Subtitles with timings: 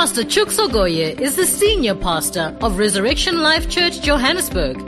[0.00, 4.78] Pastor Chooks is the senior pastor of Resurrection Life Church Johannesburg.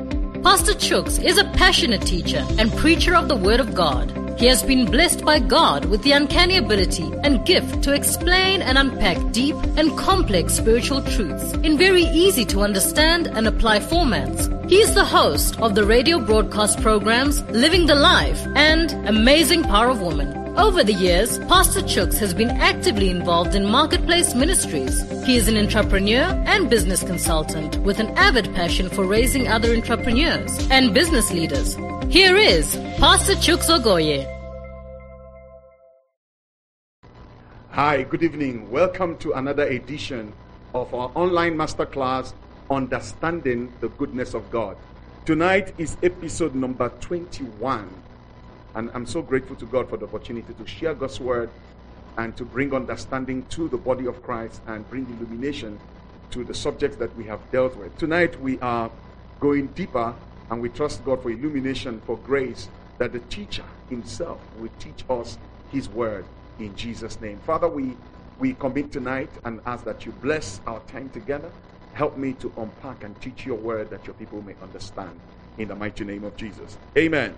[0.43, 4.11] Pastor Chooks is a passionate teacher and preacher of the Word of God.
[4.41, 8.79] He has been blessed by God with the uncanny ability and gift to explain and
[8.79, 14.49] unpack deep and complex spiritual truths in very easy to understand and apply formats.
[14.71, 19.91] He is the host of the radio broadcast programs Living the Life and Amazing Power
[19.91, 20.42] of Woman.
[20.57, 25.01] Over the years, Pastor Chooks has been actively involved in marketplace ministries.
[25.25, 30.69] He is an entrepreneur and business consultant with an avid passion for raising other entrepreneurs
[30.71, 31.75] and business leaders.
[32.11, 34.29] Here is Pastor Chooks Ogoye.
[37.71, 38.71] Hi, good evening.
[38.71, 40.35] Welcome to another edition
[40.75, 42.35] of our online masterclass,
[42.71, 44.77] Understanding the Goodness of God.
[45.25, 47.89] Tonight is episode number 21.
[48.75, 51.53] And I'm so grateful to God for the opportunity to share God's word
[52.17, 55.81] and to bring understanding to the body of Christ and bring illumination
[56.31, 57.97] to the subjects that we have dealt with.
[57.99, 58.91] Tonight we are
[59.41, 60.17] going deeper
[60.51, 65.39] and we trust God for illumination, for grace, that the teacher himself will teach us
[65.69, 66.27] his word
[66.59, 67.41] in Jesus' name.
[67.41, 67.97] Father, we,
[68.39, 71.53] we commit tonight and ask that you bless our time together.
[71.93, 75.21] Help me to unpack and teach your word that your people may understand.
[75.59, 76.79] In the mighty name of Jesus.
[76.97, 77.37] Amen.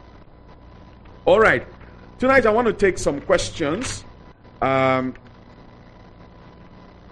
[1.27, 1.67] All right.
[2.19, 4.05] Tonight I want to take some questions.
[4.61, 5.15] Um,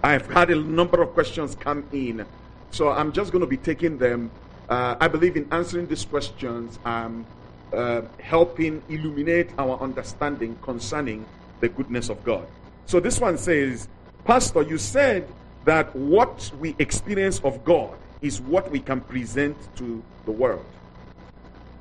[0.03, 2.23] I've had a number of questions come in.
[2.69, 4.29] So I'm just going to be taking them.
[4.69, 7.25] Uh, I believe in answering these questions, I'm
[7.73, 11.25] uh, helping illuminate our understanding concerning
[11.59, 12.45] the goodness of God.
[12.85, 13.87] So this one says,
[14.25, 15.27] Pastor, you said
[15.65, 20.65] that what we experience of God is what we can present to the world.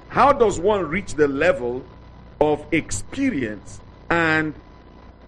[0.09, 1.85] How does one reach the level
[2.43, 4.53] of experience and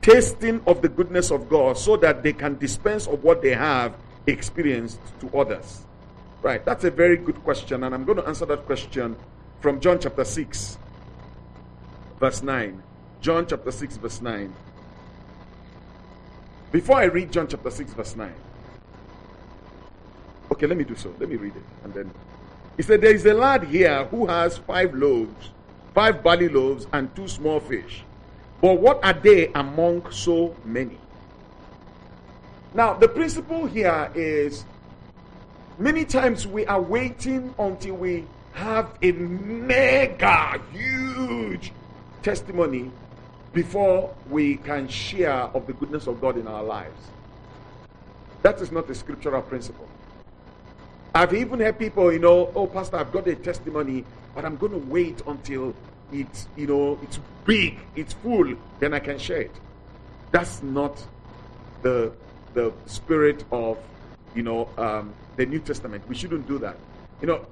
[0.03, 3.95] tasting of the goodness of God so that they can dispense of what they have
[4.27, 5.87] experienced to others?
[6.43, 9.17] Right, that's a very good question, and I'm going to answer that question
[9.61, 10.77] from John chapter 6,
[12.19, 12.83] verse 9.
[13.23, 14.53] John chapter 6, verse 9.
[16.73, 18.31] Before I read John chapter 6, verse 9,
[20.51, 21.15] okay, let me do so.
[21.19, 21.63] Let me read it.
[21.85, 22.11] And then
[22.77, 25.51] he said, There is a lad here who has five loaves
[25.95, 28.03] five barley loaves and two small fish.
[28.61, 30.99] But what are they among so many?
[32.75, 34.65] Now, the principle here is
[35.79, 41.73] many times we are waiting until we have a mega huge
[42.23, 42.91] testimony
[43.53, 47.01] before we can share of the goodness of God in our lives.
[48.43, 49.89] That is not a scriptural principle.
[51.15, 54.73] I've even heard people, you know, oh, Pastor, I've got a testimony, but I'm going
[54.73, 55.75] to wait until
[56.13, 59.55] it's, you know, it's big, it's full, then I can share it.
[60.33, 61.03] That's not
[61.83, 62.13] the
[62.55, 63.79] the spirit of,
[64.35, 66.07] you know, um, the New Testament.
[66.09, 66.77] We shouldn't do that.
[67.21, 67.47] You know,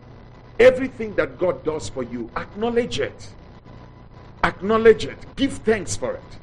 [0.61, 3.29] everything that God does for you, acknowledge it.
[4.45, 5.19] Acknowledge it.
[5.37, 6.39] Give thanks for it.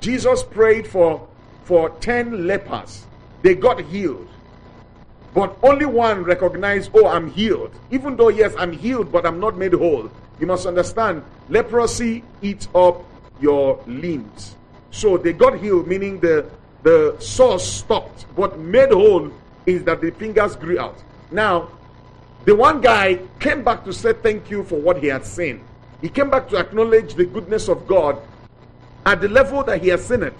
[0.00, 1.26] Jesus prayed for
[1.64, 3.06] for ten lepers.
[3.42, 4.28] They got healed.
[5.34, 7.72] But only one recognized, oh, I'm healed.
[7.90, 10.08] Even though, yes, I'm healed, but I'm not made whole.
[10.38, 13.04] You must understand, leprosy eats up
[13.40, 14.54] your limbs.
[14.92, 16.48] So they got healed, meaning the,
[16.84, 18.26] the source stopped.
[18.36, 19.32] But made whole
[19.66, 21.02] is that the fingers grew out.
[21.32, 21.68] Now,
[22.44, 25.64] the one guy came back to say thank you for what he had seen.
[26.00, 28.20] He came back to acknowledge the goodness of God
[29.04, 30.34] at the level that he has seen it.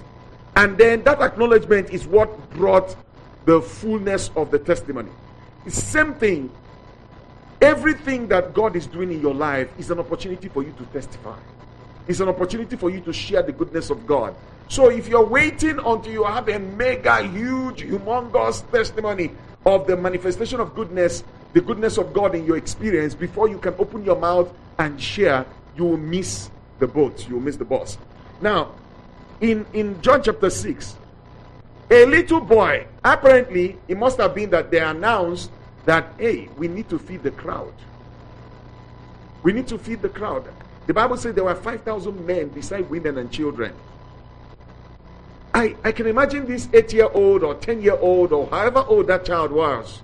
[0.55, 2.95] And then that acknowledgement is what brought
[3.45, 5.11] the fullness of the testimony.
[5.67, 6.51] It's same thing.
[7.61, 11.39] Everything that God is doing in your life is an opportunity for you to testify.
[12.07, 14.35] It's an opportunity for you to share the goodness of God.
[14.69, 19.31] So if you're waiting until you have a mega, huge, humongous testimony
[19.65, 23.75] of the manifestation of goodness, the goodness of God in your experience, before you can
[23.79, 27.27] open your mouth and share, you will miss the boat.
[27.29, 27.97] You will miss the bus.
[28.41, 28.75] Now,
[29.41, 30.97] in, in John chapter 6,
[31.91, 35.51] a little boy, apparently, it must have been that they announced
[35.85, 37.73] that, hey, we need to feed the crowd.
[39.43, 40.49] We need to feed the crowd.
[40.87, 43.73] The Bible says there were 5,000 men beside women and children.
[45.55, 49.07] I, I can imagine this eight year old or 10 year old or however old
[49.07, 50.03] that child was,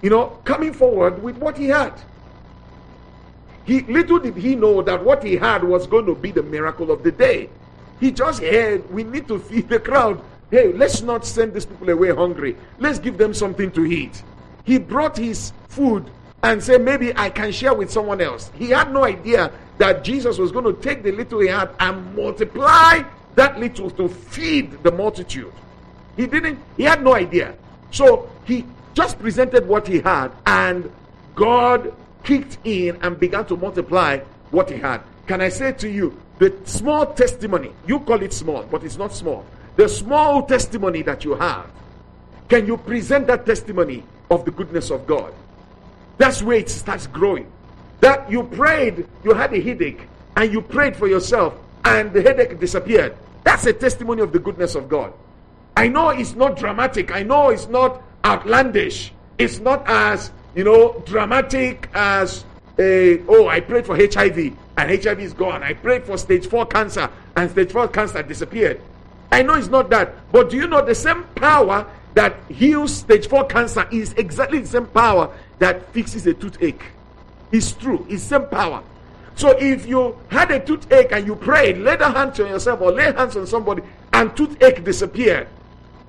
[0.00, 1.92] you know, coming forward with what he had.
[3.64, 6.90] He, little did he know that what he had was going to be the miracle
[6.90, 7.50] of the day.
[8.00, 10.22] He just heard we need to feed the crowd.
[10.50, 12.56] Hey, let's not send these people away hungry.
[12.78, 14.22] Let's give them something to eat.
[14.64, 16.10] He brought his food
[16.42, 18.50] and said, Maybe I can share with someone else.
[18.54, 22.14] He had no idea that Jesus was going to take the little he had and
[22.16, 23.02] multiply
[23.34, 25.52] that little to feed the multitude.
[26.16, 27.54] He didn't, he had no idea.
[27.90, 28.64] So he
[28.94, 30.90] just presented what he had, and
[31.34, 34.18] God kicked in and began to multiply
[34.50, 35.02] what he had.
[35.26, 39.14] Can I say to you, the small testimony, you call it small, but it's not
[39.14, 39.44] small.
[39.78, 41.70] The small testimony that you have,
[42.48, 45.32] can you present that testimony of the goodness of God?
[46.16, 47.46] That's where it starts growing.
[48.00, 51.54] That you prayed, you had a headache, and you prayed for yourself,
[51.84, 53.16] and the headache disappeared.
[53.44, 55.12] That's a testimony of the goodness of God.
[55.76, 57.14] I know it's not dramatic.
[57.14, 59.12] I know it's not outlandish.
[59.38, 62.44] It's not as, you know, dramatic as
[62.80, 65.62] a, oh, I prayed for HIV and HIV is gone.
[65.62, 68.80] I prayed for stage 4 cancer and stage 4 cancer disappeared.
[69.30, 70.14] I know it's not that.
[70.32, 74.66] But do you know the same power that heals stage 4 cancer is exactly the
[74.66, 76.82] same power that fixes a toothache?
[77.52, 78.06] It's true.
[78.08, 78.82] It's same power.
[79.34, 82.90] So if you had a toothache and you prayed, lay the hands on yourself or
[82.90, 83.82] lay hands on somebody
[84.12, 85.46] and toothache disappeared,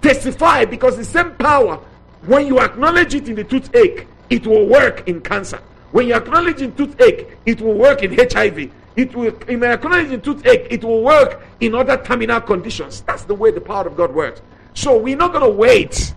[0.02, 1.80] testify because the same power,
[2.26, 5.62] when you acknowledge it in the toothache, it will work in cancer.
[5.92, 8.72] When you acknowledge in toothache, it will work in HIV.
[9.00, 13.00] It will, acknowledge in toothache, it will work in other terminal conditions.
[13.08, 14.42] That's the way the power of God works.
[14.74, 16.14] So we're not going to wait.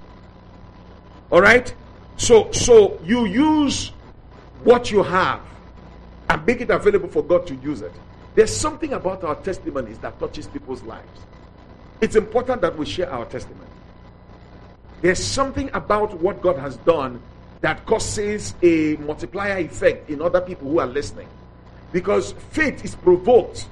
[1.30, 1.72] All right?
[2.16, 3.92] So, so you use
[4.64, 5.42] what you have
[6.28, 7.92] and make it available for God to use it.
[8.34, 11.20] There's something about our testimonies that touches people's lives.
[12.00, 13.70] It's important that we share our testimony.
[15.02, 17.22] There's something about what God has done
[17.60, 21.28] that causes a multiplier effect in other people who are listening.
[21.92, 23.68] Because faith is provoked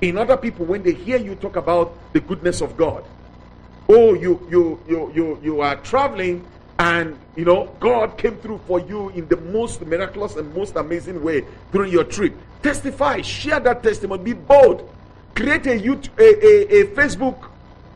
[0.00, 3.04] in other people when they hear you talk about the goodness of God.
[3.88, 6.44] Oh, you you you you you are traveling
[6.78, 11.22] and you know god came through for you in the most miraculous and most amazing
[11.22, 12.34] way during your trip.
[12.62, 14.22] Testify share that testimony.
[14.22, 14.88] Be bold.
[15.34, 17.48] Create a YouTube, a, a, a facebook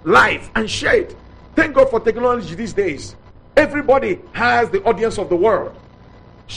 [0.05, 1.17] live and share it.
[1.55, 3.17] Thank god for technology these days.
[3.57, 5.77] Everybody has the audience of the world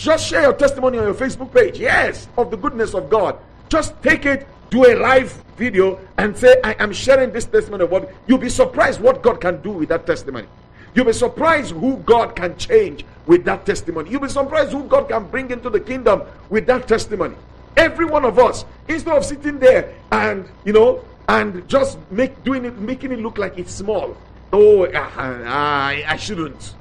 [0.02, 3.38] just share your testimony on your facebook page yes of the goodness of god
[3.70, 7.92] just take it do a live video and say i am sharing this testimony of
[7.92, 10.48] what you'll be surprised what god can do with that testimony
[10.96, 14.12] You'll be surprised who God can change with that testimony.
[14.12, 17.36] You'll be surprised who God can bring into the kingdom with that testimony.
[17.76, 22.66] Every one of us, instead of sitting there and you know and just make doing
[22.66, 24.16] it, making it look like it's small.
[24.52, 26.76] Oh, I, I shouldn't.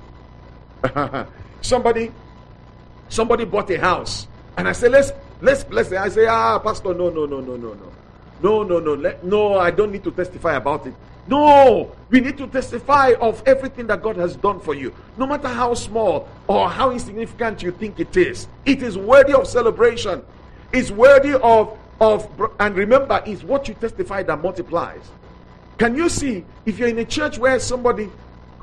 [1.62, 2.12] somebody,
[3.12, 4.26] somebody bought a house,
[4.56, 5.98] and I said, let's let's bless it.
[5.98, 7.92] I say, ah, pastor, no, no, no, no, no, no,
[8.42, 9.58] no, no, no, let, no.
[9.58, 10.94] I don't need to testify about it.
[11.28, 14.92] No, we need to testify of everything that God has done for you.
[15.16, 19.46] No matter how small or how insignificant you think it is, it is worthy of
[19.46, 20.22] celebration.
[20.72, 22.28] It's worthy of, of
[22.58, 25.02] and remember, it's what you testify that multiplies.
[25.78, 28.10] Can you see if you're in a church where somebody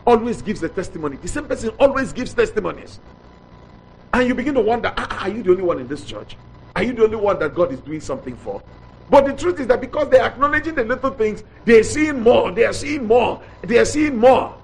[0.06, 3.00] always gives a testimony, the same person always gives testimonies,
[4.14, 6.36] and you begin to wonder, ah, are you the only one in this church?
[6.76, 8.62] Are you the only one that God is doing something for?
[9.10, 12.66] But the truth is that because they're acknowledging the little things, they're seeing more, they
[12.66, 14.56] are seeing more, they are seeing more.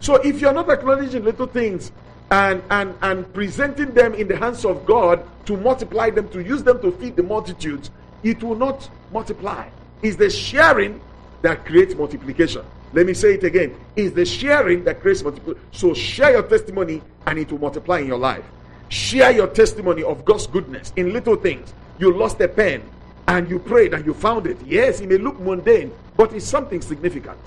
[0.00, 1.90] So if you're not acknowledging little things
[2.30, 6.62] and, and, and presenting them in the hands of God to multiply them, to use
[6.62, 7.90] them to feed the multitudes,
[8.22, 9.68] it will not multiply.
[10.02, 11.00] It's the sharing
[11.40, 12.64] that creates multiplication.
[12.94, 13.76] Let me say it again.
[13.96, 15.68] It's the sharing that creates multiplication.
[15.72, 18.44] So share your testimony and it will multiply in your life.
[18.88, 21.74] Share your testimony of God's goodness in little things.
[21.98, 22.82] You lost a pen,
[23.28, 24.58] and you prayed and you found it.
[24.64, 27.38] Yes, it may look mundane, but it's something significant.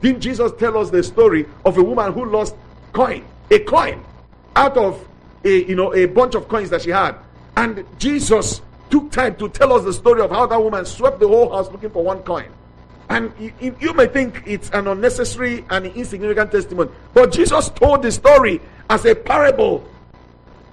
[0.00, 2.54] Didn't Jesus tell us the story of a woman who lost
[2.92, 4.04] coin, a coin,
[4.54, 5.06] out of
[5.44, 7.16] a you know a bunch of coins that she had,
[7.56, 8.60] and Jesus
[8.90, 11.70] took time to tell us the story of how that woman swept the whole house
[11.70, 12.48] looking for one coin.
[13.10, 18.60] And you, may think it's an unnecessary and insignificant testimony, but Jesus told the story
[18.90, 19.88] as a parable.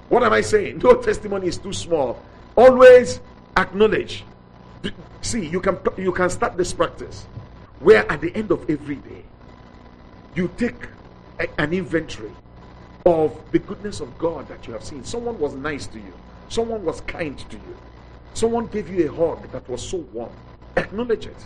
[0.09, 0.79] What am I saying?
[0.83, 2.21] No testimony is too small.
[2.55, 3.21] Always
[3.57, 4.25] acknowledge.
[5.21, 7.25] See you can you can start this practice.
[7.79, 9.23] Where at the end of every day
[10.35, 10.87] you take
[11.39, 12.31] a, an inventory
[13.05, 15.03] of the goodness of god that you have seen.
[15.03, 16.13] Someone was nice to you.
[16.49, 17.77] Someone was kind to you.
[18.33, 20.31] Someone gave you a hug that was so warm.
[20.75, 21.37] Acknowledge it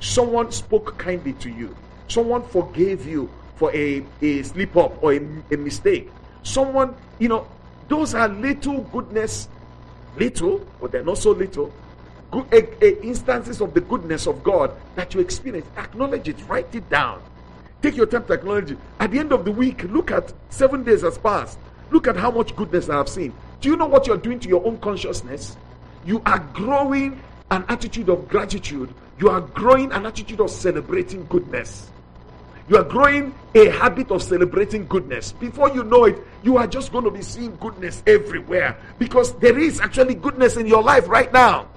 [0.00, 1.74] someone spoke kindly to you
[2.08, 5.20] someone forgave you for a, a slip up or a,
[5.52, 6.10] a mistake
[6.42, 7.46] someone you know
[7.88, 9.48] those are little goodness
[10.16, 11.72] little, but they're not so little.
[12.30, 15.66] Good, a, a instances of the goodness of God that you experience.
[15.76, 17.22] Acknowledge it, write it down.
[17.82, 18.78] Take your time to acknowledge it.
[18.98, 21.58] At the end of the week, look at seven days has passed.
[21.90, 23.34] Look at how much goodness I have seen.
[23.60, 25.56] Do you know what you're doing to your own consciousness?
[26.04, 27.20] You are growing
[27.50, 28.92] an attitude of gratitude.
[29.18, 31.90] You are growing an attitude of celebrating goodness.
[32.68, 35.32] You are growing a habit of celebrating goodness.
[35.32, 39.58] Before you know it, you are just going to be seeing goodness everywhere because there
[39.58, 41.68] is actually goodness in your life right now.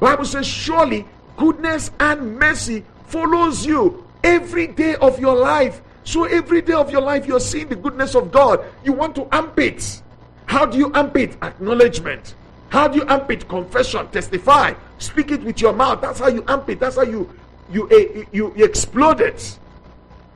[0.00, 1.06] Bible says, surely
[1.36, 5.82] goodness and mercy follows you every day of your life.
[6.04, 8.64] So every day of your life, you're seeing the goodness of God.
[8.84, 10.02] You want to amp it.
[10.46, 11.36] How do you amp it?
[11.42, 12.34] Acknowledgement.
[12.68, 13.48] How do you amp it?
[13.48, 14.08] Confession.
[14.08, 14.74] Testify.
[14.98, 16.00] Speak it with your mouth.
[16.00, 16.80] That's how you amp it.
[16.80, 17.30] That's how you
[17.70, 19.58] you uh, you, you explode it.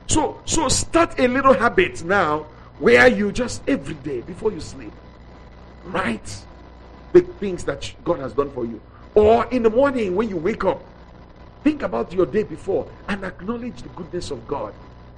[0.07, 2.45] So so start a little habit now
[2.79, 4.91] where you just every day before you sleep
[5.85, 6.45] write
[7.13, 8.81] the things that God has done for you.
[9.15, 10.81] Or in the morning when you wake up,
[11.63, 14.73] think about your day before and acknowledge the goodness of God.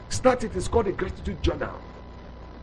[0.10, 0.55] Start it.
[0.55, 1.79] It's called a gratitude journal.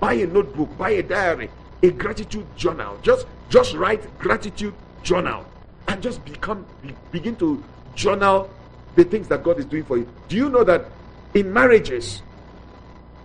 [0.01, 1.51] Buy a notebook, buy a diary,
[1.83, 2.99] a gratitude journal.
[3.03, 5.45] Just just write gratitude journal
[5.89, 7.63] and just become be, begin to
[7.95, 8.49] journal
[8.97, 10.09] the things that God is doing for you.
[10.29, 10.87] Do you know that
[11.35, 12.23] in marriages,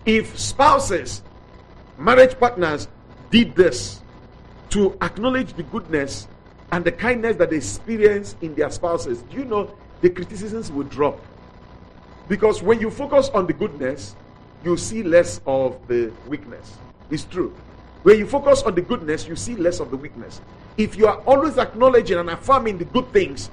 [0.06, 1.22] if spouses,
[1.98, 2.88] marriage partners
[3.32, 4.02] did this
[4.70, 6.28] to acknowledge the goodness
[6.72, 10.84] and the kindness that they experience in their spouses, do you know the criticisms will
[10.84, 11.20] drop?
[12.28, 14.16] Because when you focus on the goodness,
[14.64, 16.78] you see less of the weakness.
[17.10, 17.56] It's true.
[18.06, 20.40] When you focus on the goodness, you see less of the weakness.
[20.78, 23.50] If you are always acknowledging and affirming the good things,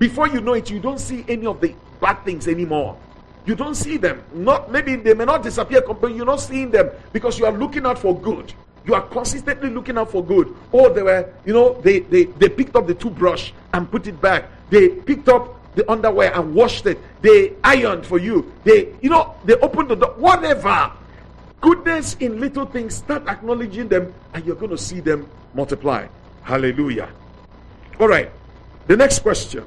[0.00, 2.98] before you know it, you don't see any of the bad things anymore.
[3.46, 4.20] You don't see them.
[4.34, 7.86] Not maybe they may not disappear, but you're not seeing them because you are looking
[7.86, 8.52] out for good.
[8.84, 10.52] You are consistently looking out for good.
[10.72, 14.20] Or they were, you know, they, they, they picked up the toothbrush and put it
[14.20, 14.50] back.
[14.70, 16.98] They picked up the underwear and washed it.
[17.22, 18.52] They ironed for you.
[18.64, 20.14] They, you know, they opened the door.
[20.16, 20.90] Whatever.
[21.64, 26.06] Goodness in little things, start acknowledging them, and you're going to see them multiply.
[26.42, 27.08] Hallelujah.
[27.98, 28.30] All right.
[28.86, 29.64] The next question.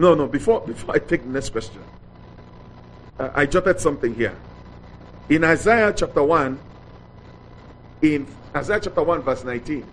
[0.00, 1.80] No, no, before, before I take the next question,
[3.20, 4.34] uh, I jotted something here.
[5.28, 6.58] In Isaiah chapter 1,
[8.02, 9.86] in Isaiah chapter 1, verse 19,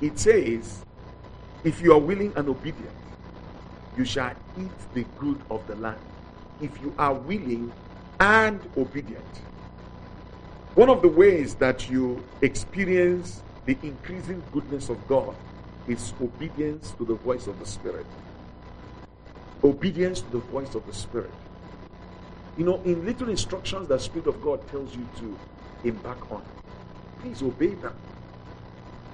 [0.00, 0.84] it says,
[1.62, 2.96] If you are willing and obedient,
[3.96, 6.00] you shall eat the good of the land.
[6.60, 7.70] If you are willing
[8.22, 9.24] and obedient.
[10.76, 15.34] One of the ways that you experience the increasing goodness of God
[15.88, 18.06] is obedience to the voice of the Spirit
[19.64, 21.30] obedience to the voice of the Spirit.
[22.56, 25.38] You know, in little instructions that Spirit of God tells you to
[25.84, 26.42] embark on,
[27.20, 27.94] please obey them.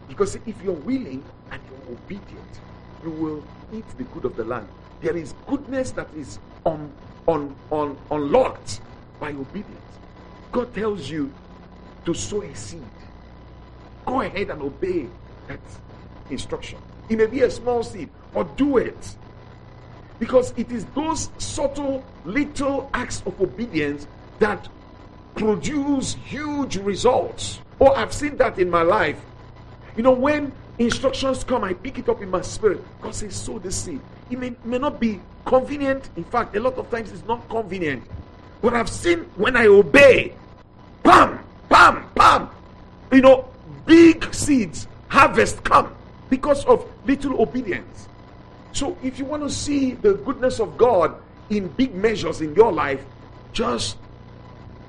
[0.08, 2.60] Because if you're willing and you're obedient,
[3.04, 4.68] you will eat the good of the land.
[5.02, 6.90] There is goodness that is on,
[7.26, 8.80] on, on, unlocked
[9.18, 9.80] by obedience.
[10.52, 11.32] God tells you
[12.04, 12.82] to sow a seed.
[14.06, 15.08] Go ahead and obey
[15.46, 15.60] that
[16.30, 16.78] instruction.
[17.08, 19.16] It may be a small seed, or do it.
[20.18, 24.06] Because it is those subtle little acts of obedience
[24.38, 24.68] that
[25.34, 27.60] produce huge results.
[27.80, 29.20] Oh, I've seen that in my life.
[29.96, 32.82] You know, when instructions come, I pick it up in my spirit.
[33.00, 34.00] God says, sow the seed.
[34.30, 36.10] It may, may not be convenient.
[36.16, 38.02] In fact, a lot of times it's not convenient.
[38.60, 40.34] But I've seen when I obey,
[41.02, 41.38] bam,
[41.68, 42.50] bam, bam,
[43.12, 43.48] you know,
[43.86, 45.94] big seeds, harvest come
[46.28, 48.08] because of little obedience.
[48.72, 51.14] So if you want to see the goodness of God
[51.50, 53.04] in big measures in your life,
[53.52, 53.96] just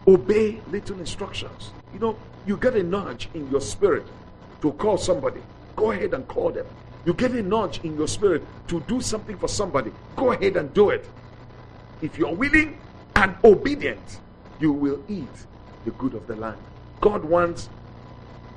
[0.08, 1.72] obey little instructions.
[1.94, 4.06] You know, you get a nudge in your spirit
[4.62, 5.42] to call somebody.
[5.76, 6.66] Go ahead and call them.
[7.06, 9.92] You get a nudge in your spirit to do something for somebody.
[10.16, 11.08] Go ahead and do it.
[12.02, 12.78] If you're willing
[13.20, 14.20] and obedient,
[14.62, 15.28] you will eat
[15.84, 16.58] the good of the land.
[17.02, 17.70] God wants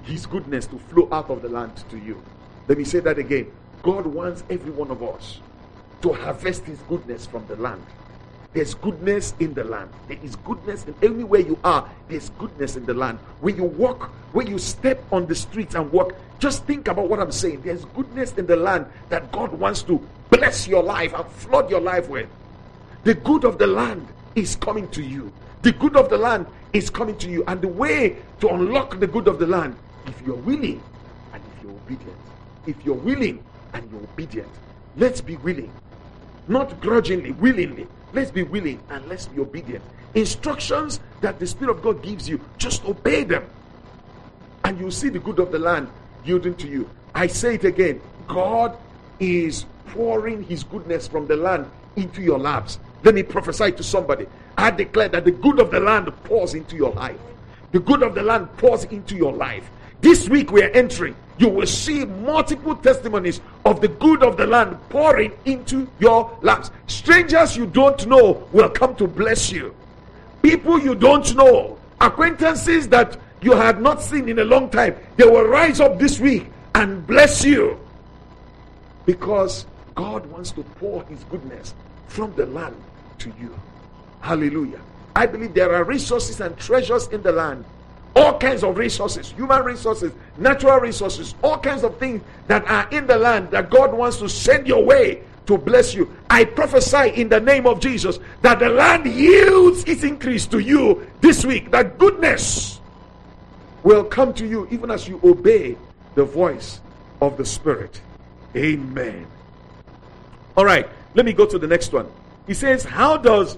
[0.05, 2.23] his goodness to flow out of the land to you.
[2.69, 3.51] Let me say that again.
[3.83, 5.41] God wants every one of us
[6.03, 7.85] to harvest his goodness from the land.
[8.53, 9.91] There's goodness in the land.
[10.07, 11.91] There is goodness in anywhere you are.
[12.09, 13.19] There's goodness in the land.
[13.41, 17.19] When you walk, when you step on the streets and walk, just think about what
[17.19, 17.63] I'm saying.
[17.63, 21.81] There's goodness in the land that God wants to bless your life and flood your
[21.81, 22.29] life with.
[23.03, 25.33] The good of the land is coming to you.
[25.63, 27.45] The good of the land is coming to you.
[27.47, 30.83] And the way to unlock the good of the land, if you're willing
[31.33, 32.19] and if you're obedient,
[32.67, 33.43] if you're willing
[33.75, 34.49] and you're obedient.
[34.97, 35.73] Let's be willing.
[36.49, 37.87] Not grudgingly, willingly.
[38.13, 39.85] Let's be willing and let's be obedient.
[40.15, 43.49] Instructions that the Spirit of God gives you, just obey them.
[44.65, 45.89] And you'll see the good of the land
[46.25, 46.89] yielding to you.
[47.15, 48.77] I say it again God
[49.19, 52.79] is pouring His goodness from the land into your laps.
[53.05, 54.27] Let me prophesy to somebody.
[54.57, 57.19] I declare that the good of the land pours into your life.
[57.73, 59.69] The good of the land pours into your life.
[60.03, 64.47] this week we are entering, you will see multiple testimonies of the good of the
[64.47, 66.71] land pouring into your laps.
[66.87, 69.75] Strangers you don't know will come to bless you.
[70.43, 75.25] People you don't know, acquaintances that you had not seen in a long time, they
[75.25, 77.79] will rise up this week and bless you.
[79.07, 81.75] Because God wants to pour his goodness
[82.09, 82.77] from the land
[83.23, 83.55] to you.
[84.21, 84.81] Hallelujah.
[85.15, 87.65] I believe there are resources and treasures in the land.
[88.15, 93.07] All kinds of resources, human resources, natural resources, all kinds of things that are in
[93.07, 96.15] the land that God wants to send your way to bless you.
[96.29, 101.07] I prophesy in the name of Jesus that the land yields its increase to you
[101.21, 101.71] this week.
[101.71, 102.81] That goodness
[103.83, 105.77] will come to you even as you obey
[106.15, 106.81] the voice
[107.21, 108.01] of the Spirit.
[108.55, 109.27] Amen.
[110.57, 112.07] All right, let me go to the next one.
[112.47, 113.57] He says, How does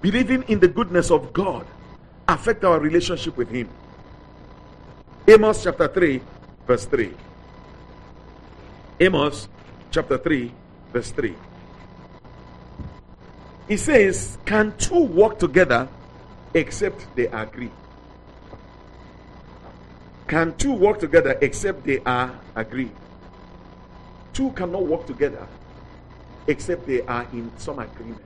[0.00, 1.66] believing in the goodness of God
[2.28, 3.68] affect our relationship with Him?
[5.26, 6.20] Amos chapter 3,
[6.66, 7.12] verse 3.
[9.00, 9.48] Amos
[9.90, 10.52] chapter 3,
[10.92, 11.34] verse 3.
[13.68, 15.88] He says, Can two walk together
[16.54, 17.70] except they agree?
[20.28, 22.92] Can two walk together except they are agreed?
[24.32, 25.46] Two cannot walk together
[26.46, 28.22] except they are in some agreement.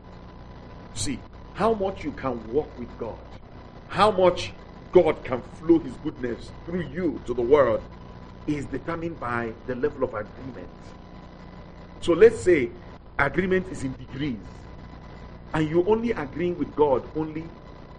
[0.94, 1.18] See,
[1.54, 3.18] how much you can walk with God,
[3.88, 4.52] how much
[4.92, 7.82] God can flow His goodness through you to the world
[8.46, 10.68] is determined by the level of agreement.
[12.00, 12.70] So let's say
[13.18, 14.38] agreement is in degrees,
[15.52, 17.44] and you only agreeing with God only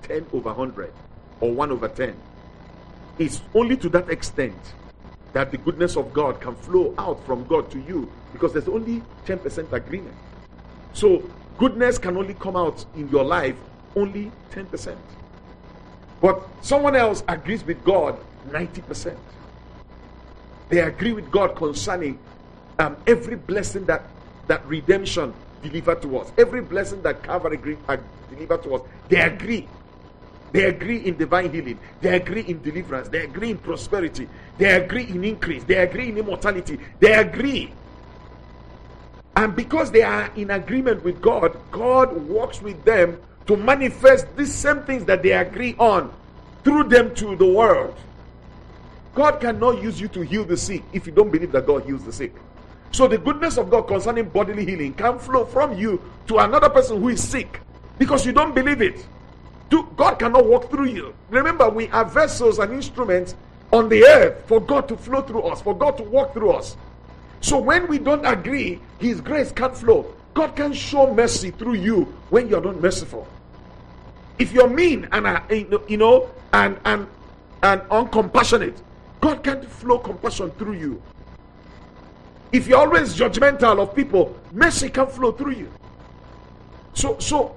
[0.03, 0.93] 10 over 100
[1.41, 2.15] or 1 over 10.
[3.19, 4.55] It's only to that extent
[5.33, 9.03] that the goodness of God can flow out from God to you because there's only
[9.25, 10.15] 10% agreement.
[10.93, 11.23] So
[11.57, 13.57] goodness can only come out in your life
[13.95, 14.95] only 10%.
[16.21, 19.17] But someone else agrees with God 90%.
[20.69, 22.19] They agree with God concerning
[22.77, 24.11] um, every blessing that,
[24.45, 28.81] that redemption delivered to us, every blessing that Calvary delivered to us.
[29.09, 29.67] They agree.
[30.51, 31.79] They agree in divine healing.
[32.01, 33.09] They agree in deliverance.
[33.09, 34.29] They agree in prosperity.
[34.57, 35.63] They agree in increase.
[35.63, 36.79] They agree in immortality.
[36.99, 37.76] They agree.
[39.37, 44.51] And because they are in agreement with God, God works with them to manifest these
[44.51, 46.11] same things that they agree on
[46.63, 47.95] through them to the world.
[49.13, 52.03] God cannot use you to heal the sick if you don't believe that God heals
[52.03, 52.33] the sick.
[52.91, 56.99] So the goodness of God concerning bodily healing can flow from you to another person
[56.99, 57.61] who is sick
[57.99, 59.05] because you don't believe it.
[59.69, 61.13] God cannot walk through you.
[61.29, 63.35] Remember, we are vessels and instruments
[63.71, 66.75] on the earth for God to flow through us, for God to walk through us.
[67.41, 70.13] So when we don't agree, His grace can't flow.
[70.33, 73.27] God can show mercy through you when you're not merciful.
[74.37, 75.41] If you're mean and uh,
[75.87, 77.07] you know and and
[77.63, 78.77] and uncompassionate,
[79.19, 81.01] God can't flow compassion through you.
[82.51, 85.71] If you're always judgmental of people, mercy can flow through you.
[86.93, 87.55] So so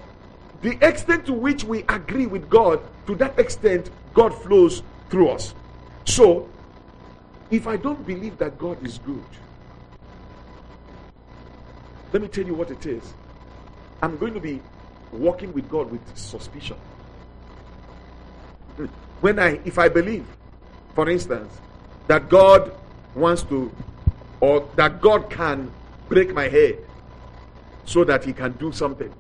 [0.63, 5.55] the extent to which we agree with God, to that extent, God flows through us.
[6.05, 6.49] So,
[7.51, 9.25] if I don't believe that God is good,
[12.13, 13.15] let me tell you what it is.
[14.03, 14.61] I'm going to be
[15.13, 16.77] walking with God with suspicion.
[18.77, 18.87] Hmm.
[19.21, 20.27] When I, if I believe,
[20.95, 21.53] for instance,
[22.09, 22.73] that God
[23.15, 23.71] wants to,
[24.41, 25.71] or that God can
[26.09, 26.79] break my head
[27.85, 29.13] so that He can do something,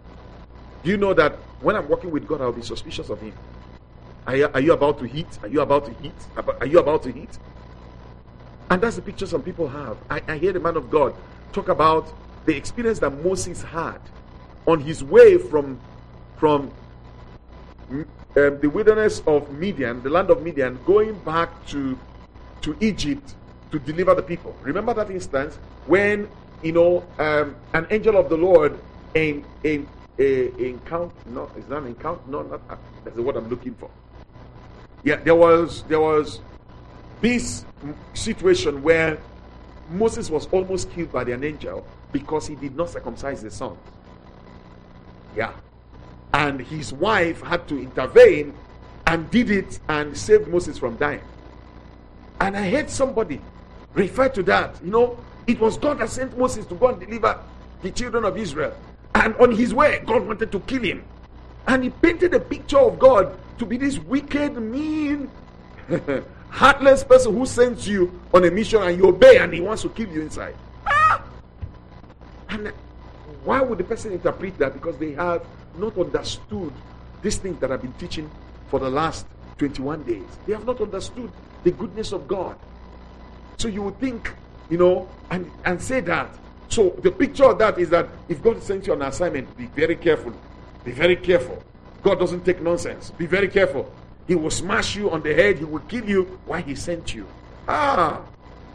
[0.82, 3.34] do you know that when I'm walking with God, I'll be suspicious of Him?
[4.26, 5.26] Are you, are you about to hit?
[5.42, 6.14] Are you about to hit?
[6.60, 7.38] Are you about to hit?
[8.70, 9.96] And that's the picture some people have.
[10.08, 11.14] I, I hear the man of God
[11.52, 12.12] talk about
[12.46, 14.00] the experience that Moses had
[14.66, 15.80] on his way from,
[16.36, 16.70] from
[17.90, 21.98] um, the wilderness of Midian, the land of Midian, going back to,
[22.62, 23.34] to Egypt
[23.70, 24.54] to deliver the people.
[24.62, 26.28] Remember that instance when
[26.62, 28.78] you know um, an angel of the Lord
[29.14, 31.14] in in a encounter.
[31.26, 32.20] No, it's not encounter.
[32.28, 32.60] No, not
[33.04, 33.90] that's the word I'm looking for.
[35.02, 36.40] Yeah, there was there was
[37.20, 37.64] this
[38.14, 39.18] situation where
[39.90, 43.76] Moses was almost killed by an angel because he did not circumcise the son.
[45.36, 45.52] Yeah,
[46.32, 48.54] and his wife had to intervene
[49.06, 51.22] and did it and saved Moses from dying.
[52.40, 53.40] And I heard somebody
[53.94, 54.82] refer to that.
[54.84, 57.38] You know, it was God that sent Moses to go and deliver
[57.82, 58.74] the children of Israel.
[59.14, 61.04] And on his way, God wanted to kill him.
[61.66, 65.30] And he painted a picture of God to be this wicked, mean,
[66.48, 69.88] heartless person who sends you on a mission and you obey and he wants to
[69.90, 70.54] kill you inside.
[72.50, 72.72] And
[73.44, 74.74] why would the person interpret that?
[74.74, 75.44] Because they have
[75.78, 76.72] not understood
[77.22, 78.30] these things that I've been teaching
[78.68, 79.26] for the last
[79.58, 80.22] 21 days.
[80.46, 81.30] They have not understood
[81.62, 82.56] the goodness of God.
[83.56, 84.32] So you would think,
[84.68, 86.28] you know, and, and say that.
[86.68, 89.96] So the picture of that is that if God sends you an assignment, be very
[89.96, 90.32] careful.
[90.84, 91.62] Be very careful.
[92.02, 93.10] God doesn't take nonsense.
[93.10, 93.92] Be very careful.
[94.26, 95.58] He will smash you on the head.
[95.58, 97.26] He will kill you while he sent you.
[97.68, 98.22] Ah,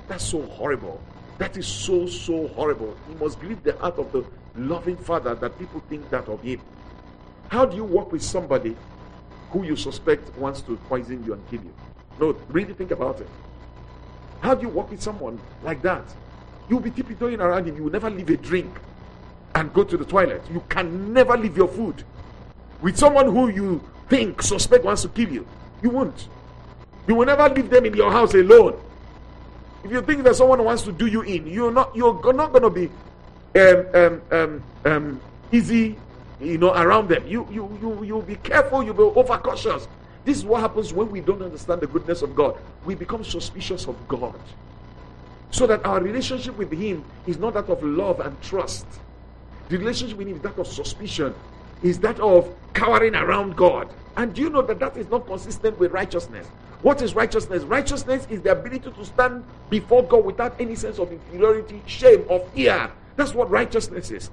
[0.08, 1.02] that's so horrible.
[1.38, 2.96] That is so, so horrible.
[3.10, 6.62] He must grieve the heart of the loving father that people think that of him.
[7.50, 8.76] How do you work with somebody
[9.52, 11.74] who you suspect wants to poison you and kill you?
[12.20, 13.28] No, really think about it.
[14.40, 16.04] How do you work with someone like that?
[16.70, 17.76] You'll be tiptoeing around him.
[17.76, 18.74] You will never leave a drink
[19.56, 20.44] and go to the toilet.
[20.52, 22.04] You can never leave your food.
[22.82, 25.48] With someone who you think, suspect wants to kill you,
[25.82, 26.28] you won't.
[27.08, 28.80] You will never leave them in your house alone.
[29.86, 32.64] If you think that someone wants to do you in, you're not you're not going
[32.64, 32.90] to be
[33.56, 35.22] um, um, um, um,
[35.52, 36.00] easy,
[36.40, 37.28] you know, around them.
[37.28, 38.84] You you you you'll be careful.
[38.84, 39.88] You'll be overcautious.
[40.24, 42.58] This is what happens when we don't understand the goodness of God.
[42.84, 44.40] We become suspicious of God,
[45.52, 48.88] so that our relationship with Him is not that of love and trust.
[49.70, 51.36] The relationship with Him is that of suspicion,
[51.86, 53.88] is that of cowering around God.
[54.18, 56.48] And do you know that that is not consistent with righteousness?
[56.82, 57.64] What is righteousness?
[57.64, 62.40] Righteousness is the ability to stand before God without any sense of inferiority, shame, or
[62.56, 62.90] fear.
[63.18, 64.32] That's what righteousness is.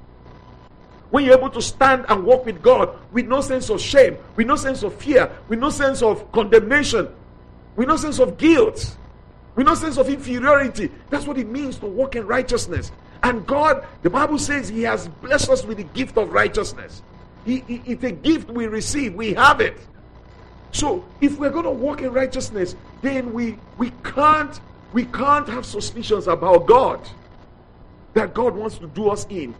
[1.10, 4.46] When you're able to stand and walk with God with no sense of shame, with
[4.46, 7.06] no sense of fear, with no sense of condemnation,
[7.76, 8.96] with no sense of guilt,
[9.56, 10.90] with no sense of inferiority.
[11.10, 12.92] That's what it means to walk in righteousness.
[13.22, 17.02] And God, the Bible says, He has blessed us with the gift of righteousness.
[17.44, 19.76] It's a gift we receive, we have it.
[20.72, 24.58] So if we're going to walk in righteousness, then we we can't
[24.92, 27.00] we can't have suspicions about God
[28.14, 29.54] that God wants to do us in,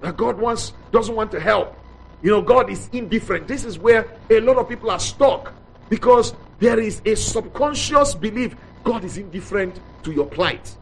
[0.00, 1.76] that God wants doesn't want to help.
[2.22, 3.48] You know, God is indifferent.
[3.48, 5.54] This is where a lot of people are stuck
[5.88, 10.76] because there is a subconscious belief God is indifferent to your plight.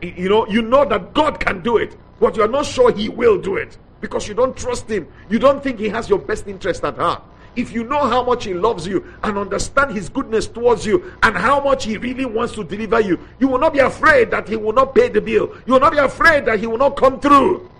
[0.00, 3.40] You know, you know that God can do it, but you're not sure He will
[3.40, 5.08] do it because you don't trust Him.
[5.30, 7.22] You don't think He has your best interest at heart.
[7.56, 11.34] If you know how much He loves you and understand His goodness towards you and
[11.34, 14.56] how much He really wants to deliver you, you will not be afraid that He
[14.56, 15.56] will not pay the bill.
[15.64, 17.70] You will not be afraid that He will not come through.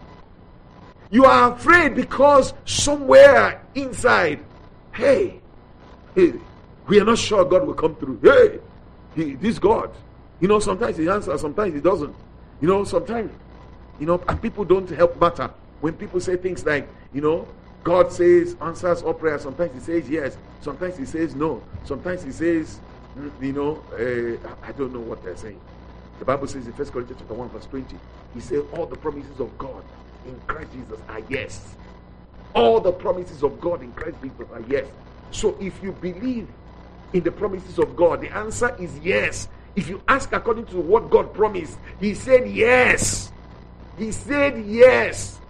[1.11, 4.43] You are afraid because somewhere inside,
[4.93, 5.43] hey,
[6.15, 6.33] hey,
[6.87, 8.19] we are not sure God will come through.
[8.23, 8.61] Hey,
[9.15, 9.91] he, this God,
[10.41, 12.17] you know, sometimes He answers, sometimes He doesn't.
[12.63, 13.31] You know, sometimes,
[14.01, 15.51] you know, and people don't help matter
[15.85, 17.47] when people say things like, you know,
[17.83, 19.39] God says, answers all prayer.
[19.39, 20.39] Sometimes He says yes.
[20.63, 21.63] Sometimes He says no.
[21.85, 22.81] Sometimes He says,
[23.19, 25.61] mm, you know, uh, I don't know what they're saying.
[26.21, 27.97] The Bible says in 1 Corinthians chapter 1, verse 20,
[28.33, 29.85] He said, All the promises of God
[30.27, 31.77] in Christ Jesus are yes.
[32.55, 34.87] All the promises of God in Christ Jesus are yes.
[35.33, 36.49] So if you believe
[37.13, 39.49] in the promises of God, the answer is yes.
[39.77, 43.31] If you ask according to what God promised, He said yes.
[43.99, 45.41] He said yes.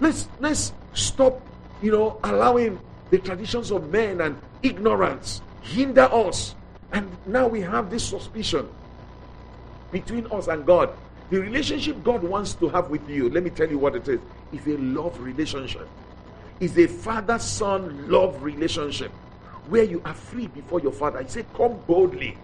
[0.00, 1.40] Let's let's stop,
[1.82, 2.78] you know, allowing
[3.10, 6.54] the traditions of men and ignorance hinder us.
[6.92, 8.68] And now we have this suspicion
[9.90, 10.90] between us and God.
[11.30, 14.20] The relationship God wants to have with you, let me tell you what it is.
[14.52, 15.88] It's a love relationship.
[16.60, 19.10] Is a father-son love relationship
[19.68, 21.22] where you are free before your father.
[21.22, 22.36] He said, Come boldly.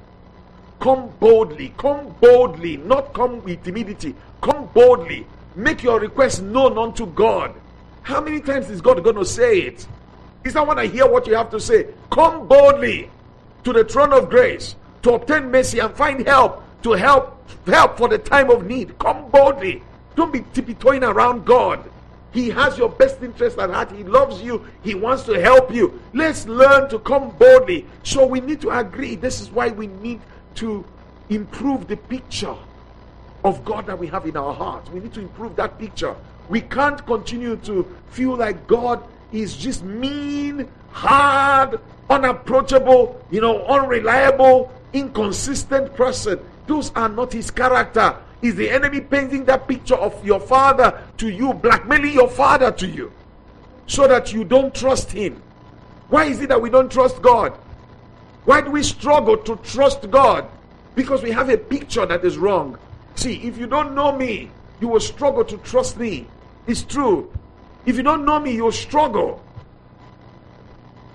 [0.81, 1.75] Come boldly.
[1.77, 2.79] Come boldly.
[2.79, 4.15] Not come with timidity.
[4.41, 5.27] Come boldly.
[5.57, 7.55] Make your request known unto God.
[8.03, 9.87] How many times is God going to say it?
[10.45, 11.89] Is that when I hear what you have to say?
[12.11, 13.11] Come boldly
[13.65, 17.37] to the throne of grace to obtain mercy and find help to help
[17.67, 18.99] help for the time of need.
[18.99, 19.83] Come boldly.
[20.17, 21.91] Don't be tiptoeing around God.
[22.33, 23.91] He has your best interest at heart.
[23.91, 24.65] He loves you.
[24.83, 26.01] He wants to help you.
[26.15, 27.87] Let's learn to come boldly.
[28.03, 29.17] So we need to agree.
[29.17, 30.21] This is why we need
[30.57, 30.85] to
[31.29, 32.57] improve the picture
[33.45, 34.91] of God that we have in our hearts.
[34.91, 36.15] We need to improve that picture.
[36.49, 44.73] We can't continue to feel like God is just mean, hard, unapproachable, you know, unreliable,
[44.93, 46.41] inconsistent person.
[46.67, 48.17] Those are not his character.
[48.43, 52.87] Is the enemy painting that picture of your father to you, blackmailing your father to
[52.87, 53.13] you,
[53.87, 55.41] so that you don't trust him?
[56.09, 57.53] Why is it that we don't trust God?
[58.45, 60.49] Why do we struggle to trust God?
[60.95, 62.79] Because we have a picture that is wrong.
[63.15, 66.27] See, if you don't know me, you will struggle to trust me.
[66.67, 67.31] It's true.
[67.87, 69.43] If you don't know me, you'll struggle.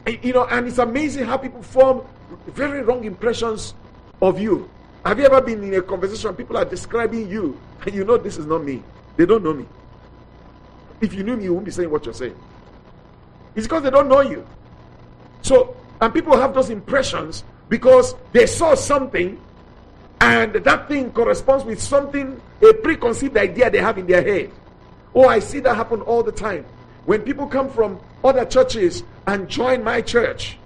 [0.06, 2.06] And, you know, and it's amazing how people form
[2.48, 3.74] very wrong impressions
[4.22, 4.70] of you.
[5.06, 8.38] Have you ever been in a conversation people are describing you and you know this
[8.38, 8.82] is not me?
[9.18, 9.66] They don't know me.
[11.02, 12.36] If you knew me, you wouldn't be saying what you're saying.
[13.56, 14.46] It's because they don't know you.
[15.42, 19.40] So, and people have those impressions because they saw something
[20.22, 24.52] and that thing corresponds with something, a preconceived idea they have in their head.
[25.14, 26.66] Oh, I see that happen all the time.
[27.06, 30.58] When people come from other churches and join my church,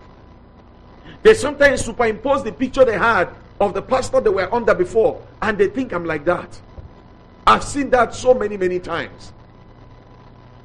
[1.24, 5.58] they sometimes superimpose the picture they had of the pastor they were under before, and
[5.58, 6.62] they think I'm like that.
[7.46, 9.34] I've seen that so many, many times.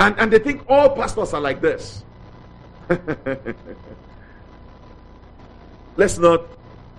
[0.01, 2.05] And, and they think all pastors are like this.
[5.97, 6.43] Let's not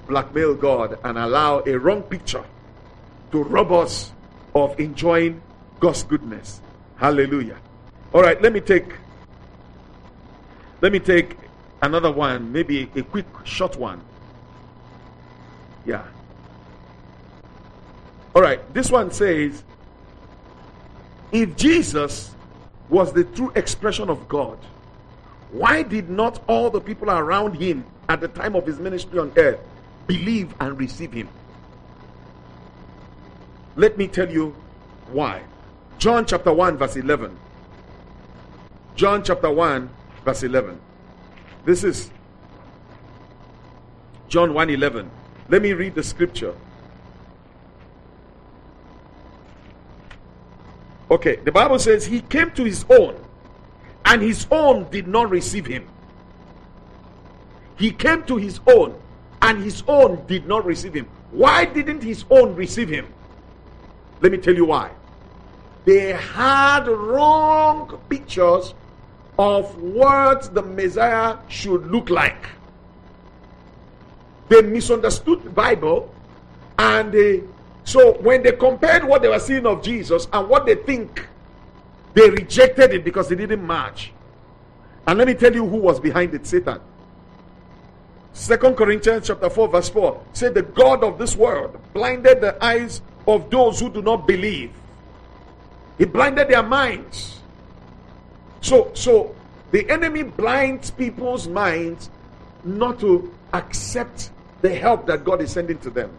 [0.08, 2.44] blackmail God and allow a wrong picture
[3.32, 4.12] to rob us
[4.54, 5.42] of enjoying
[5.80, 6.62] God's goodness.
[6.98, 7.58] Hallelujah.
[8.14, 8.96] All right, let me take
[10.82, 11.38] let me take
[11.82, 14.02] another one, maybe a quick short one.
[15.86, 16.04] Yeah.
[18.34, 19.64] All right, this one says
[21.32, 22.34] if Jesus
[22.90, 24.58] was the true expression of God,
[25.52, 29.34] why did not all the people around him at the time of his ministry on
[29.38, 29.60] earth
[30.08, 31.30] believe and receive him.
[33.76, 34.56] Let me tell you
[35.12, 35.44] why.
[35.98, 37.38] John chapter 1, verse 11.
[38.96, 39.90] John chapter 1,
[40.24, 40.80] verse 11.
[41.66, 42.12] This is
[44.28, 45.10] John 1 11.
[45.50, 46.56] Let me read the scripture.
[51.10, 53.16] Okay, the Bible says he came to his own,
[54.06, 55.88] and his own did not receive him.
[57.78, 59.00] He came to his own,
[59.46, 61.08] and his own did not receive him.
[61.30, 63.08] Why didn't his own receive him?
[64.22, 64.90] Let me tell you why.
[65.86, 68.74] They had wrong pictures
[69.38, 72.50] of what the Messiah should look like.
[74.50, 76.14] They misunderstood the Bible
[76.80, 77.44] and they
[77.84, 81.28] so when they compared what they were seeing of Jesus and what they think,
[82.16, 84.12] they rejected it because it didn't match.
[85.06, 86.80] And let me tell you who was behind it Satan.
[88.36, 93.02] Second Corinthians chapter 4, verse 4 said the God of this world blinded the eyes
[93.26, 94.74] of those who do not believe.
[95.98, 97.40] He blinded their minds.
[98.60, 99.34] So, so
[99.72, 102.10] the enemy blinds people's minds
[102.66, 106.12] not to accept the help that God is sending to them.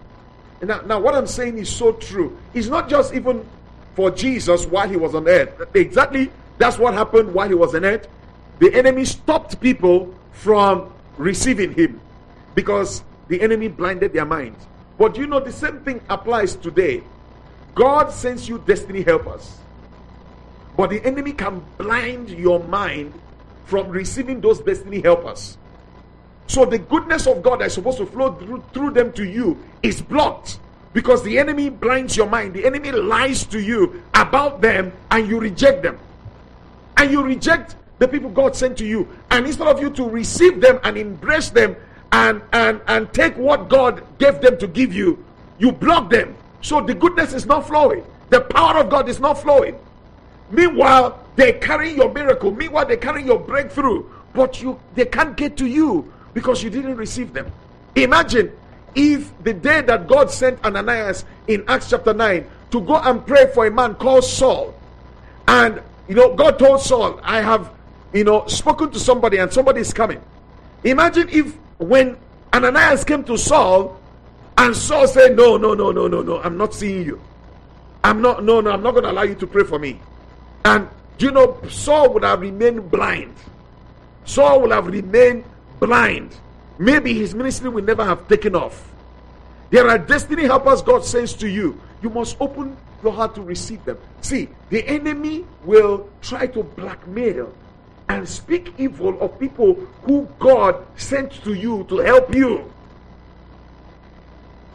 [0.62, 2.38] Now, now what I'm saying is so true.
[2.54, 3.46] It's not just even
[3.94, 5.68] for Jesus while he was on earth.
[5.74, 8.08] Exactly that's what happened while he was on earth.
[8.58, 12.00] The enemy stopped people from receiving him
[12.56, 14.66] because the enemy blinded their minds.
[14.98, 17.04] But you know, the same thing applies today.
[17.76, 19.58] God sends you destiny helpers,
[20.76, 23.12] but the enemy can blind your mind
[23.66, 25.58] from receiving those destiny helpers.
[26.46, 30.00] So the goodness of God that's supposed to flow through, through them to you is
[30.00, 30.60] blocked
[30.94, 32.54] because the enemy blinds your mind.
[32.54, 35.98] The enemy lies to you about them and you reject them.
[36.96, 39.08] And you reject the people God sent to you.
[39.30, 41.76] And instead of you to receive them and embrace them
[42.16, 45.22] and and and take what God gave them to give you,
[45.58, 46.34] you block them.
[46.62, 48.04] So the goodness is not flowing.
[48.30, 49.78] The power of God is not flowing.
[50.50, 52.50] Meanwhile, they're carrying your miracle.
[52.50, 54.04] Meanwhile, they're carrying your breakthrough.
[54.32, 57.52] But you they can't get to you because you didn't receive them.
[57.94, 58.50] Imagine
[58.94, 63.46] if the day that God sent Ananias in Acts chapter 9 to go and pray
[63.52, 64.74] for a man called Saul.
[65.46, 67.70] And you know, God told Saul, I have
[68.14, 70.22] you know spoken to somebody and somebody is coming.
[70.82, 72.16] Imagine if when
[72.52, 74.00] Ananias came to Saul,
[74.58, 77.20] and Saul said, No, no, no, no, no, no, I'm not seeing you.
[78.02, 80.00] I'm not, no, no, I'm not going to allow you to pray for me.
[80.64, 83.34] And you know, Saul would have remained blind.
[84.24, 85.44] Saul would have remained
[85.80, 86.36] blind.
[86.78, 88.92] Maybe his ministry will never have taken off.
[89.70, 91.80] There are destiny helpers God sends to you.
[92.02, 93.98] You must open your heart to receive them.
[94.20, 97.52] See, the enemy will try to blackmail
[98.08, 102.72] and speak evil of people who God sent to you to help you.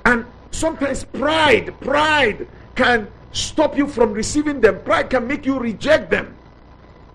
[0.06, 4.82] And sometimes pride, pride can stop you from receiving them.
[4.84, 6.36] Pride can make you reject them.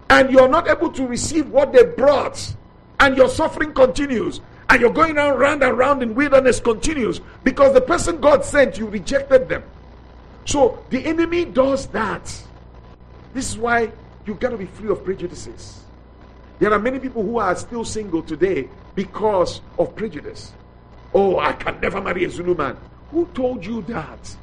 [0.09, 2.55] And you're not able to receive what they brought.
[3.00, 4.40] And your suffering continues.
[4.70, 8.79] And you're going around, round and round in wilderness continues because the person God sent
[8.79, 9.62] you rejected them.
[10.44, 12.24] So the enemy does that.
[13.35, 13.92] This is why
[14.24, 15.86] you've got to be free of prejudices.
[16.58, 20.52] There are many people who are still single today because of prejudice.
[21.12, 22.76] Oh, I can never marry a Zulu man.
[23.10, 24.36] Who told you that?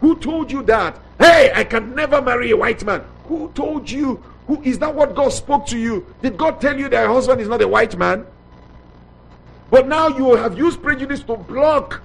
[0.00, 0.98] Who told you that?
[1.18, 3.04] Hey, I can never marry a white man.
[3.28, 4.22] Who told you?
[4.46, 6.06] Who is that what God spoke to you?
[6.22, 8.26] Did God tell you that your husband is not a white man?
[9.70, 12.02] But now you have used prejudice to block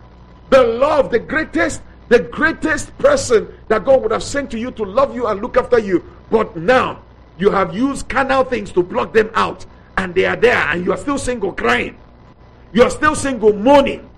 [0.49, 4.83] the love, the greatest, the greatest person that God would have sent to you to
[4.83, 6.03] love you and look after you.
[6.31, 7.03] But now
[7.37, 9.65] you have used carnal things to block them out,
[9.97, 11.97] and they are there, and you are still single crying.
[12.73, 14.09] You are still single mourning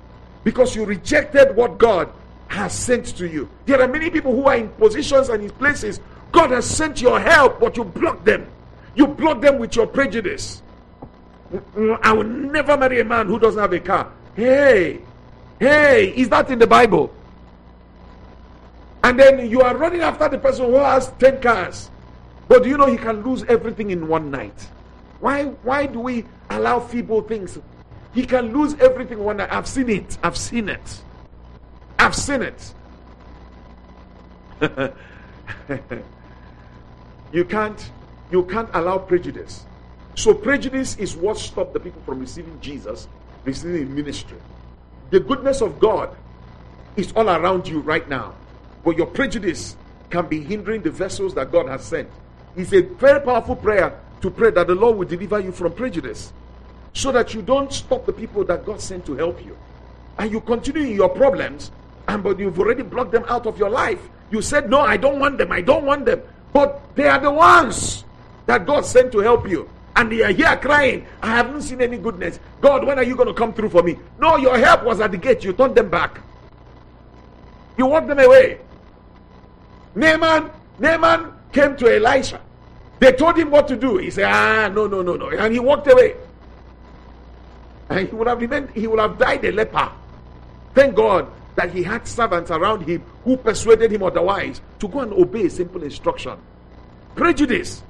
[0.44, 2.12] because you rejected what God
[2.48, 3.50] has sent to you.
[3.66, 6.00] There are many people who are in positions and in places.
[6.32, 8.48] God has sent your help, but you block them.
[8.96, 10.62] You block them with your prejudice.
[12.02, 14.12] I will never marry a man who doesn't have a car.
[14.36, 15.02] Hey,
[15.60, 17.14] hey, is that in the Bible?
[19.04, 21.90] And then you are running after the person who has 10 cars.
[22.54, 24.68] But do you know he can lose everything in one night?
[25.20, 27.58] Why, why do we allow feeble things?
[28.14, 29.52] He can lose everything one night.
[29.52, 30.20] I've seen it.
[30.22, 31.02] I've seen it.
[31.98, 32.74] I've seen it.
[37.34, 37.92] you can't
[38.30, 39.66] you can't allow prejudice.
[40.14, 43.08] So prejudice is what stopped the people from receiving Jesus,
[43.46, 44.38] receiving ministry.
[45.10, 46.16] The goodness of God
[46.98, 48.36] is all around you right now.
[48.86, 49.76] But your prejudice
[50.12, 52.12] can be hindering the vessels that God has sent.
[52.56, 56.32] It's a very powerful prayer to pray that the Lord will deliver you from prejudice
[56.94, 59.58] so that you don't stop the people that God sent to help you.
[60.18, 61.72] And you continue in your problems,
[62.08, 64.00] and but you've already blocked them out of your life.
[64.30, 66.22] You said, No, I don't want them, I don't want them.
[66.54, 68.06] But they are the ones
[68.46, 69.68] that God sent to help you.
[69.96, 72.40] And they are here crying, I haven't seen any goodness.
[72.62, 73.98] God, when are you going to come through for me?
[74.20, 75.44] No, your help was at the gate.
[75.44, 76.20] You turned them back.
[77.78, 78.60] You walked them away.
[79.96, 82.42] Naaman, Naaman came to Elisha.
[83.00, 83.98] They told him what to do.
[83.98, 85.30] He said, Ah, no, no, no, no.
[85.30, 86.16] And he walked away.
[87.90, 89.92] And he would have remained, he would have died a leper.
[90.74, 95.14] Thank God that he had servants around him who persuaded him otherwise to go and
[95.14, 96.38] obey a simple instruction.
[97.16, 97.84] Prejudice,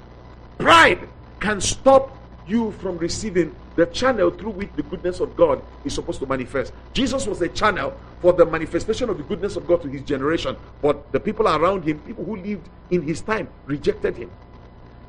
[0.58, 1.08] pride
[1.39, 6.20] can stop you from receiving the channel through which the goodness of God is supposed
[6.20, 6.74] to manifest.
[6.94, 10.56] Jesus was a channel for the manifestation of the goodness of God to his generation,
[10.82, 14.30] but the people around him, people who lived in his time, rejected him.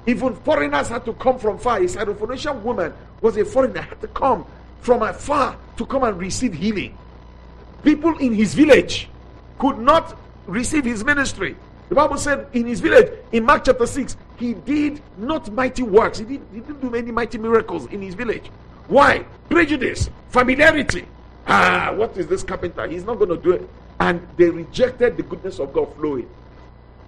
[0.06, 1.78] Even foreigners had to come from far.
[1.78, 4.44] A Syrophoenician woman was a foreigner, had to come
[4.80, 6.96] from afar to come and receive healing.
[7.82, 9.08] People in his village
[9.58, 11.56] could not receive his ministry.
[11.94, 16.18] The Bible said in his village, in Mark chapter 6, he did not mighty works.
[16.18, 18.50] He, did, he didn't do many mighty miracles in his village.
[18.88, 19.24] Why?
[19.48, 21.06] Prejudice, familiarity.
[21.46, 22.88] Ah, what is this carpenter?
[22.88, 23.70] He's not going to do it.
[24.00, 26.28] And they rejected the goodness of God flowing.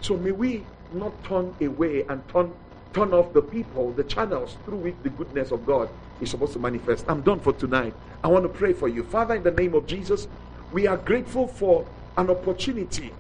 [0.03, 2.53] So may we not turn away and turn
[2.93, 5.89] turn off the people, the channels through which the goodness of God
[6.21, 7.07] is supposed to manifest.
[7.09, 7.93] I'm done for tonight.
[8.23, 9.03] I want to pray for you.
[9.03, 10.29] Father, in the name of Jesus,
[10.73, 11.85] we are grateful for
[12.17, 13.13] an opportunity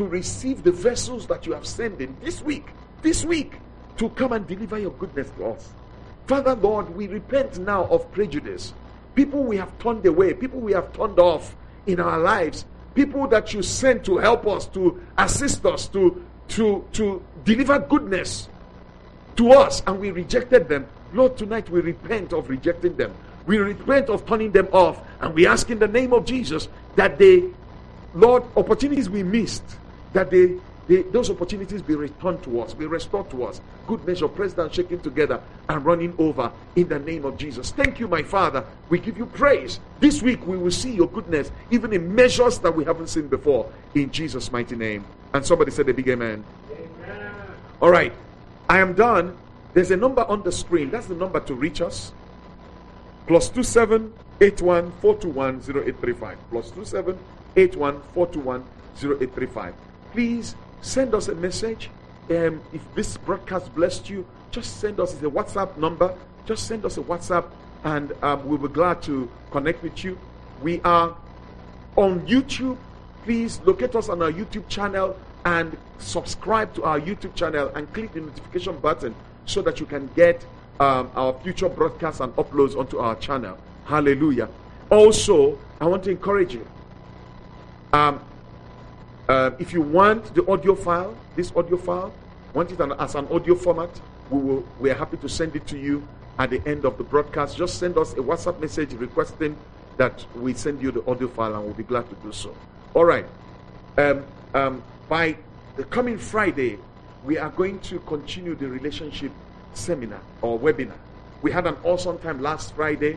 [0.00, 2.64] to receive the vessels that you have sent in this week,
[3.02, 3.52] this week,
[3.98, 5.74] to come and deliver your goodness to us.
[6.26, 8.72] Father, Lord, we repent now of prejudice.
[9.14, 11.54] People we have turned away, people we have turned off
[11.86, 16.82] in our lives, people that you sent to help us, to assist us, to, to,
[16.94, 18.48] to deliver goodness
[19.36, 20.88] to us, and we rejected them.
[21.12, 23.14] Lord, tonight we repent of rejecting them.
[23.44, 24.98] We repent of turning them off.
[25.20, 27.50] And we ask in the name of Jesus that they,
[28.14, 29.76] Lord, opportunities we missed,
[30.12, 30.56] that they,
[30.88, 33.60] they those opportunities be returned to us, be restored to us.
[33.86, 37.70] Good measure, pressed down, shaking together, and running over in the name of Jesus.
[37.70, 38.64] Thank you, my Father.
[38.88, 39.80] We give you praise.
[40.00, 43.70] This week we will see your goodness, even in measures that we haven't seen before,
[43.94, 45.04] in Jesus' mighty name.
[45.32, 46.44] And somebody said a big amen.
[46.72, 47.32] amen.
[47.80, 48.12] All right.
[48.68, 49.36] I am done.
[49.74, 50.90] There's a number on the screen.
[50.90, 52.12] That's the number to reach us.
[53.26, 56.38] Plus two seven eight one four two one zero eight three five.
[56.50, 57.18] Plus two seven
[57.56, 58.64] eight one four two one
[58.96, 59.74] zero eight three five.
[60.12, 61.90] Please send us a message.
[62.30, 66.14] Um, if this broadcast blessed you, just send us a WhatsApp number.
[66.46, 67.46] Just send us a WhatsApp,
[67.84, 70.18] and um, we'll be glad to connect with you.
[70.62, 71.16] We are
[71.96, 72.76] on YouTube.
[73.24, 78.12] Please locate us on our YouTube channel and subscribe to our YouTube channel and click
[78.12, 80.44] the notification button so that you can get
[80.80, 83.56] um, our future broadcasts and uploads onto our channel.
[83.84, 84.48] Hallelujah.
[84.90, 86.66] Also, I want to encourage you.
[87.92, 88.20] Um,
[89.30, 92.12] uh, if you want the audio file, this audio file,
[92.52, 93.88] want it as an audio format,
[94.28, 94.64] we will.
[94.80, 96.02] We are happy to send it to you
[96.40, 97.56] at the end of the broadcast.
[97.56, 99.56] Just send us a WhatsApp message requesting
[99.98, 102.52] that we send you the audio file, and we'll be glad to do so.
[102.94, 103.24] All right.
[103.98, 105.36] Um, um, by
[105.76, 106.80] the coming Friday,
[107.24, 109.30] we are going to continue the relationship
[109.74, 110.98] seminar or webinar.
[111.40, 113.16] We had an awesome time last Friday.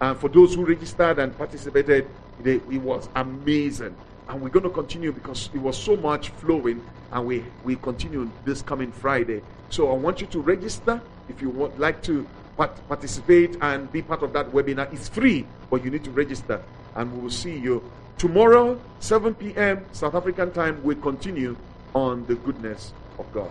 [0.00, 2.08] And for those who registered and participated,
[2.40, 3.94] they, it was amazing.
[4.28, 6.84] And we're going to continue because it was so much flowing.
[7.10, 9.42] And we, we continue this coming Friday.
[9.68, 14.02] So I want you to register if you would like to part- participate and be
[14.02, 14.92] part of that webinar.
[14.92, 16.62] It's free, but you need to register.
[16.94, 17.82] And we will see you
[18.18, 19.84] tomorrow, 7 p.m.
[19.92, 20.82] South African time.
[20.82, 21.56] We continue
[21.94, 23.50] on the goodness of God.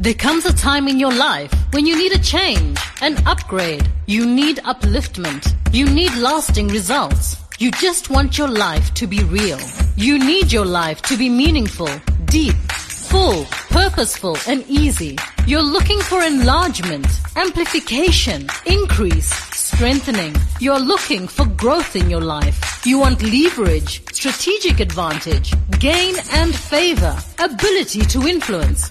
[0.00, 3.88] There comes a time in your life when you need a change, an upgrade.
[4.06, 5.52] You need upliftment.
[5.72, 7.36] You need lasting results.
[7.58, 9.58] You just want your life to be real.
[9.96, 11.90] You need your life to be meaningful,
[12.26, 15.16] deep, full, purposeful, and easy.
[15.48, 20.36] You're looking for enlargement, amplification, increase, strengthening.
[20.60, 22.86] You're looking for growth in your life.
[22.86, 28.90] You want leverage, strategic advantage, gain and favor, ability to influence,